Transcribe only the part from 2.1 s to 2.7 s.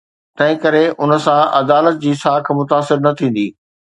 ساک